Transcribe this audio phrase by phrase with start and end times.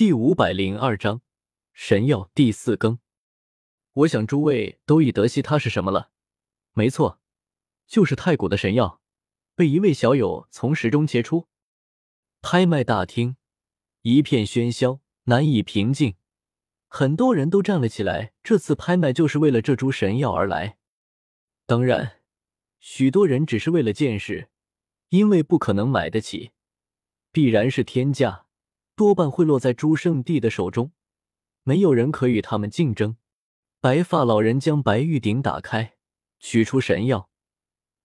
[0.00, 1.20] 第五百零二章
[1.74, 3.00] 神药第四更。
[3.92, 6.10] 我想诸位都已得悉它是什么了。
[6.72, 7.20] 没错，
[7.86, 9.02] 就是太古的神药，
[9.54, 11.48] 被一位小友从石中切出。
[12.40, 13.36] 拍卖大厅
[14.00, 16.14] 一片喧嚣，难以平静，
[16.86, 18.32] 很多人都站了起来。
[18.42, 20.78] 这次拍卖就是为了这株神药而来。
[21.66, 22.22] 当然，
[22.78, 24.48] 许多人只是为了见识，
[25.10, 26.52] 因为不可能买得起，
[27.30, 28.46] 必然是天价。
[29.00, 30.92] 多半会落在朱圣帝的手中，
[31.62, 33.16] 没有人可与他们竞争。
[33.80, 35.94] 白发老人将白玉鼎打开，
[36.38, 37.30] 取出神药。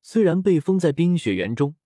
[0.00, 1.76] 虽然被封在冰雪园中，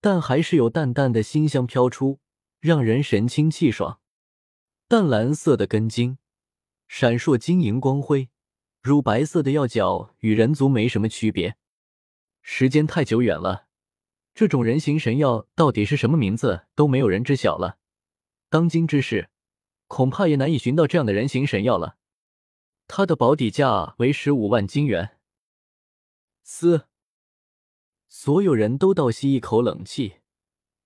[0.00, 2.18] 但还是有淡淡的馨香飘出，
[2.58, 4.00] 让人神清气爽。
[4.88, 6.18] 淡蓝色的根茎，
[6.88, 8.30] 闪烁晶莹光辉，
[8.82, 11.54] 乳白色的药角与人族没什么区别。
[12.42, 13.68] 时间太久远了，
[14.34, 17.76] 这种人形神药到底是什么名字，都没有人知晓了。
[18.50, 19.30] 当今之世，
[19.86, 21.96] 恐怕也难以寻到这样的人形神药了。
[22.88, 25.18] 它的保底价为十五万金元。
[26.42, 26.88] 嘶！
[28.08, 30.16] 所有人都倒吸一口冷气。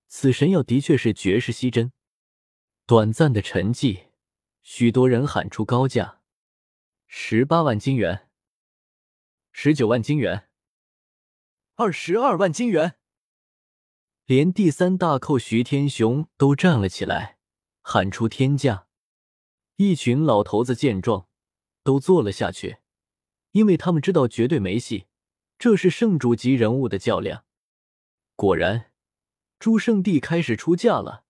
[0.07, 1.91] 此神药的确是绝世稀珍。
[2.85, 4.09] 短暂的沉寂，
[4.61, 6.21] 许多人喊出高价：
[7.07, 8.29] 十八万金元，
[9.51, 10.47] 十九万金元，
[11.73, 12.99] 二十二万金元。
[14.25, 17.34] 连第三大寇徐天雄都站了起来。
[17.87, 18.87] 喊出天价，
[19.75, 21.27] 一群老头子见状
[21.83, 22.79] 都坐了下去，
[23.51, 25.05] 因为他们知道绝对没戏。
[25.59, 27.45] 这是圣主级人物的较量。
[28.35, 28.91] 果然，
[29.59, 31.25] 诸圣地开始出价了。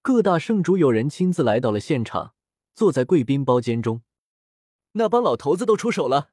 [0.00, 2.34] 各大圣主有人亲自来到了现场，
[2.72, 4.02] 坐在贵宾包间中。
[4.92, 6.30] 那帮老头子都出手了。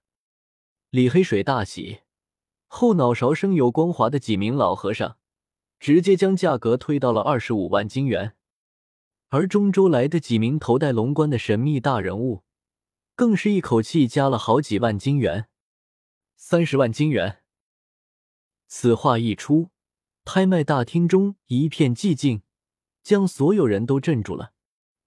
[0.91, 2.01] 李黑水大喜，
[2.67, 5.17] 后脑勺生有光滑的几名老和尚，
[5.79, 8.35] 直接将价格推到了二十五万金元。
[9.33, 12.43] 而中州来的几名头戴龙冠的神秘大人物，
[13.15, 15.47] 更是一口气加了好几万金元，
[16.35, 17.41] 三十万金元。
[18.67, 19.71] 此话一出，
[20.23, 22.43] 拍卖大厅中一片寂静，
[23.01, 24.53] 将所有人都镇住了。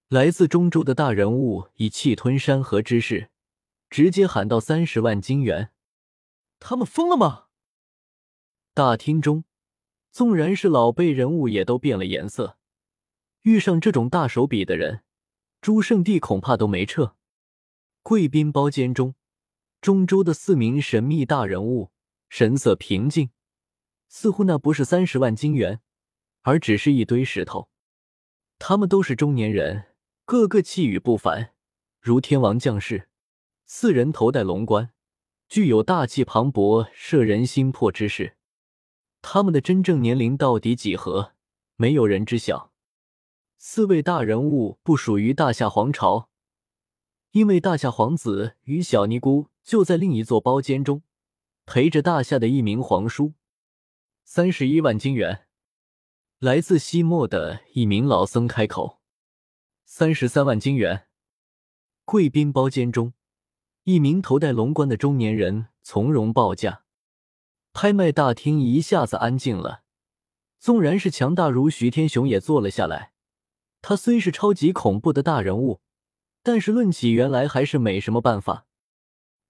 [0.09, 3.29] 来自中州的大人物以气吞山河之势，
[3.89, 5.71] 直接喊到三十万金元。
[6.59, 7.45] 他们疯了吗？
[8.73, 9.45] 大厅中，
[10.11, 12.57] 纵然是老辈人物，也都变了颜色。
[13.47, 15.03] 遇上这种大手笔的人，
[15.61, 17.15] 朱圣帝恐怕都没撤。
[18.03, 19.15] 贵宾包间中，
[19.79, 21.89] 中州的四名神秘大人物
[22.27, 23.29] 神色平静，
[24.09, 25.79] 似乎那不是三十万金元，
[26.41, 27.69] 而只是一堆石头。
[28.59, 31.51] 他们都是中年人，个个气宇不凡，
[32.01, 33.07] 如天王降世。
[33.65, 34.89] 四人头戴龙冠，
[35.47, 38.35] 具有大气磅礴、摄人心魄之势。
[39.21, 41.31] 他们的真正年龄到底几何，
[41.77, 42.73] 没有人知晓。
[43.59, 46.29] 四位大人物不属于大夏皇朝，
[47.31, 51.01] 因为大夏皇子与小尼姑就在另一座包间中，
[51.65, 53.33] 陪着大夏的一名皇叔。
[54.23, 55.47] 三十一万金元，
[56.37, 58.99] 来自西漠的一名老僧开口。
[59.85, 61.07] 三十三万金元，
[62.05, 63.13] 贵宾包间中，
[63.85, 66.83] 一名头戴龙冠的中年人从容报价。
[67.73, 69.83] 拍卖大厅一下子安静了，
[70.59, 73.13] 纵然是强大如徐天雄也坐了下来。
[73.81, 75.81] 他虽是超级恐怖的大人物，
[76.43, 78.65] 但是论起原来还是没什么办法，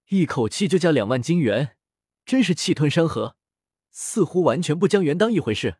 [0.08, 1.76] 一口气就加两万金元，
[2.24, 3.36] 真是气吞山河，
[3.90, 5.78] 似乎完全不将元当一回事。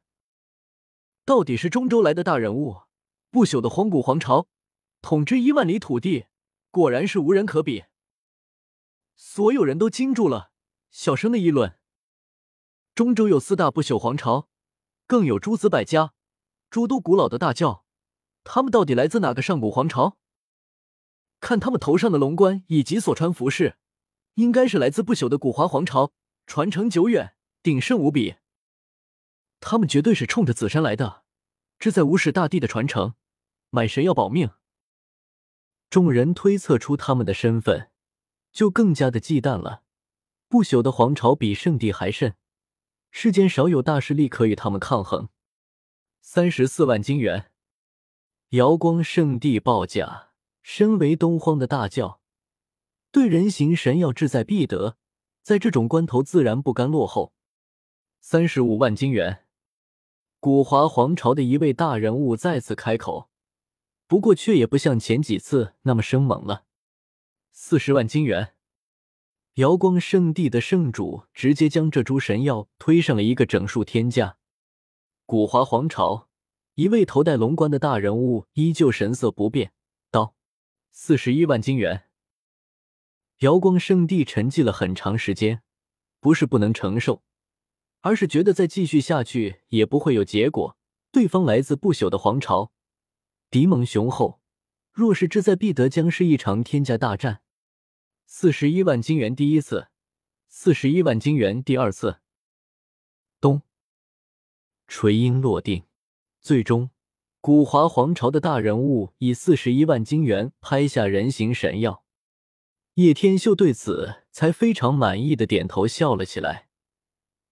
[1.24, 2.82] 到底是中州来的大人物，
[3.30, 4.48] 不朽的荒古皇朝，
[5.02, 6.26] 统治一万里土地，
[6.70, 7.84] 果然是无人可比。
[9.14, 10.52] 所有人都惊住了，
[10.90, 11.78] 小声的议论：
[12.94, 14.48] 中州有四大不朽皇朝，
[15.06, 16.14] 更有诸子百家，
[16.70, 17.84] 诸多古老的大教。
[18.50, 20.16] 他们到底来自哪个上古皇朝？
[21.38, 23.76] 看他们头上的龙冠以及所穿服饰，
[24.36, 26.12] 应该是来自不朽的古华皇朝，
[26.46, 28.36] 传承久远，鼎盛无比。
[29.60, 31.24] 他们绝对是冲着紫山来的，
[31.78, 33.12] 志在无始大帝的传承，
[33.68, 34.52] 买神要保命。
[35.90, 37.90] 众人推测出他们的身份，
[38.50, 39.82] 就更加的忌惮了。
[40.48, 42.34] 不朽的皇朝比圣地还甚，
[43.10, 45.28] 世间少有大势力可与他们抗衡。
[46.22, 47.52] 三十四万金元。
[48.52, 50.30] 瑶光圣地报价，
[50.62, 52.22] 身为东荒的大教，
[53.12, 54.96] 对人形神药志在必得，
[55.42, 57.34] 在这种关头自然不甘落后。
[58.20, 59.44] 三十五万金元，
[60.40, 63.28] 古华皇朝的一位大人物再次开口，
[64.06, 66.64] 不过却也不像前几次那么生猛了。
[67.52, 68.54] 四十万金元，
[69.56, 74.38] 瑶光圣地的圣主直接将这株神药推上了一个整数天价。
[75.26, 76.27] 古华皇朝。
[76.78, 79.72] 一位头戴龙冠的大人物依旧神色不变，
[80.12, 80.36] 道。
[80.92, 82.04] 四十一万金元。
[83.38, 85.64] 瑶光圣地沉寂了很长时间，
[86.20, 87.24] 不是不能承受，
[88.02, 90.78] 而是觉得再继续下去也不会有结果。
[91.10, 92.70] 对方来自不朽的皇朝，
[93.50, 94.40] 敌猛雄厚，
[94.92, 97.42] 若是志在必得，将是一场天价大战。
[98.24, 99.88] 四十一万金元第一次，
[100.46, 102.20] 四十一万金元第二次。
[103.40, 103.62] 咚，
[104.86, 105.82] 锤音落定，
[106.40, 106.90] 最终。
[107.40, 112.04] 古华皇朝的大人物以四十一万金元拍下人形神药，
[112.94, 116.68] 叶天秀对此才非常满意的点头笑了起来。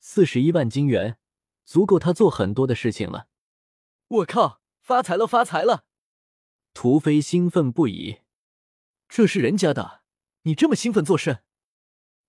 [0.00, 1.18] 四十一万金元
[1.64, 3.28] 足够他做很多的事情了。
[4.08, 5.84] 我靠，发财了，发财了！
[6.74, 8.18] 屠飞兴奋不已。
[9.08, 10.02] 这是人家的，
[10.42, 11.44] 你这么兴奋做甚？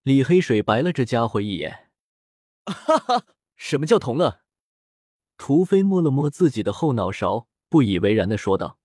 [0.03, 1.89] 李黑水白了这家伙一眼。
[2.65, 3.25] 哈哈，
[3.56, 4.42] 什么叫同乐？
[5.38, 8.80] 屠飞摸了摸自己的后脑勺，不以为然的说道：“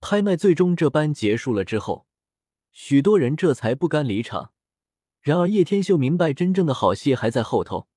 [0.00, 2.06] 拍卖最终这般结束了之后，
[2.72, 4.52] 许多人这才不甘离场。
[5.20, 7.88] 然而叶天秀明白，真正的好戏还在后头。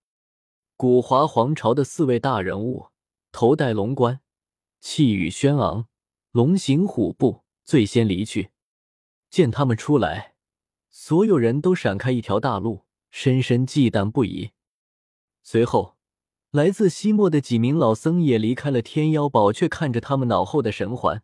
[0.77, 2.87] 古华皇朝的四位大人物，
[3.31, 4.21] 头戴龙冠，
[4.79, 5.87] 气宇轩昂，
[6.31, 8.51] 龙行虎步，最先离去。
[9.29, 10.35] 见他们出来，
[10.89, 14.51] 所有人都闪开一条大路，深深忌惮不已。
[15.43, 15.94] 随后。”
[16.55, 21.21] 来自西漠的几名老僧也离开了天妖堡，却看着他们脑后的神环，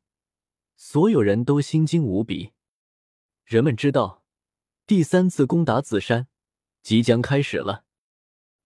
[0.75, 2.51] 所有人都心惊无比。
[3.45, 4.25] 人们知道，
[4.85, 6.27] 第三次攻打紫山
[6.83, 7.85] 即将开始了。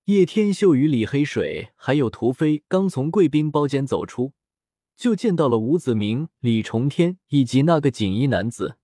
[0.05, 4.33] 叶天秀与李黑水还有屠飞刚从贵宾包间走出，
[4.97, 8.79] 就见到了吴子明、李重天以及那个锦衣男子。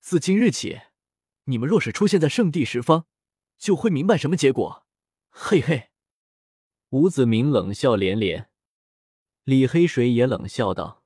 [0.00, 0.80] 自今日起，
[1.44, 3.06] 你们若是出现在圣地十方，
[3.56, 4.84] 就会明白什么结果。
[5.28, 5.90] 嘿嘿。
[6.90, 8.48] 吴子明冷笑连连，
[9.44, 11.04] 李黑水也冷笑道：“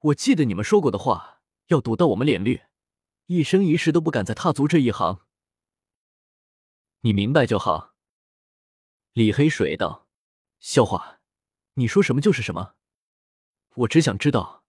[0.00, 2.60] 我记得你们说过的话，要赌到我们脸绿，
[3.28, 5.22] 一生一世都不敢再踏足这一行。
[7.00, 7.94] 你明白就好。”
[9.14, 10.06] 李黑水道
[10.60, 11.20] ：“笑话，
[11.74, 12.74] 你说什么就是什么。
[13.76, 14.64] 我只想知道，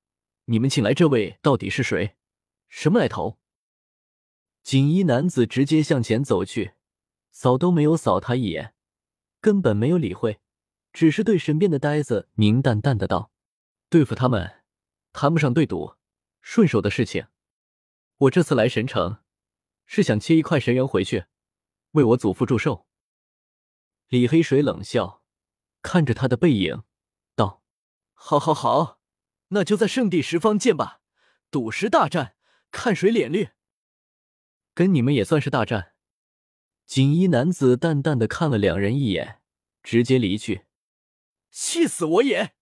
[0.46, 2.16] 你们请来这位到底是谁，
[2.70, 3.38] 什么来头？”
[4.64, 6.76] 锦衣男子直接向前走去，
[7.32, 8.74] 扫都没有扫他一眼，
[9.42, 10.40] 根本没有理会。
[10.94, 13.32] 只是对身边的呆子明淡淡的道
[13.90, 14.64] ：“对付他们，
[15.12, 15.96] 谈不上对赌，
[16.40, 17.28] 顺手的事情。
[18.18, 19.18] 我这次来神城，
[19.88, 21.26] 是想切一块神元回去，
[21.94, 22.86] 为我祖父祝寿。”
[24.08, 25.24] 李黑水冷笑，
[25.82, 26.84] 看着他的背影，
[27.36, 27.64] 道
[28.14, 29.00] ：“好，好，好，
[29.48, 31.02] 那就在圣地十方见吧，
[31.50, 32.36] 赌石大战，
[32.70, 33.50] 看谁脸绿。
[34.76, 35.94] 跟你们也算是大战。”
[36.86, 39.42] 锦衣男子淡淡的看了两人一眼，
[39.82, 40.66] 直接离去。
[41.54, 42.56] 气死我也！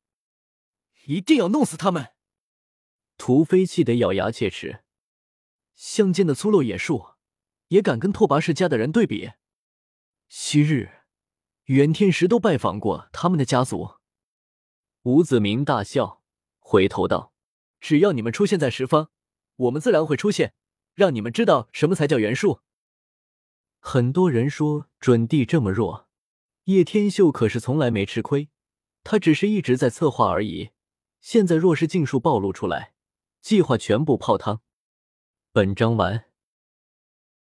[1.06, 2.10] 一定要弄死他们！
[3.18, 4.84] 屠飞气得咬牙切齿，
[5.74, 7.12] 乡间的粗陋野术
[7.70, 9.32] 也敢跟拓跋世家的人对比？
[10.28, 11.04] 昔日
[11.66, 13.96] 袁天石都拜访过他们的家族。
[15.04, 16.22] 吴子明大笑，
[16.60, 17.34] 回头道
[17.80, 19.10] ：“只要你们出现在十方，
[19.56, 20.54] 我们自然会出现，
[20.94, 22.60] 让你们知道什么才叫袁术。”
[23.80, 26.10] 很多人说准帝这么弱，
[26.66, 28.50] 叶天秀可是从来没吃亏。
[29.04, 30.72] 他只是一直在策划而已，
[31.20, 32.94] 现在若是尽数暴露出来，
[33.42, 34.62] 计划全部泡汤。
[35.52, 36.31] 本章完。